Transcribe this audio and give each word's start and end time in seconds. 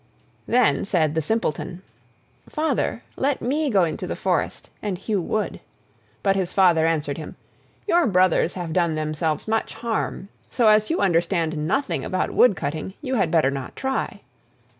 Then 0.47 0.83
said 0.83 1.13
the 1.13 1.21
Simpleton: 1.21 1.83
"Father, 2.49 3.03
let 3.17 3.39
me 3.39 3.69
go 3.69 3.83
into 3.83 4.07
the 4.07 4.15
forest 4.15 4.71
and 4.81 4.97
hew 4.97 5.21
wood." 5.21 5.59
But 6.23 6.35
his 6.35 6.53
Father 6.53 6.87
answered 6.87 7.19
him: 7.19 7.35
"Your 7.87 8.07
brothers 8.07 8.53
have 8.53 8.73
done 8.73 8.95
themselves 8.95 9.47
much 9.47 9.75
harm, 9.75 10.29
so 10.49 10.69
as 10.69 10.89
you 10.89 11.01
understand 11.01 11.55
nothing 11.67 12.03
about 12.03 12.31
wood 12.31 12.55
cutting 12.55 12.95
you 13.03 13.13
had 13.13 13.29
better 13.29 13.51
not 13.51 13.75
try." 13.75 14.21